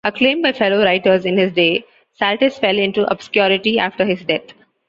Acclaimed 0.03 0.41
by 0.41 0.51
fellow 0.51 0.83
writers 0.83 1.27
in 1.27 1.37
his 1.37 1.51
day, 1.53 1.85
Saltus 2.13 2.57
fell 2.57 2.75
into 2.75 3.05
obscurity 3.11 3.77
after 3.77 4.03
his 4.03 4.25
death. 4.25 4.55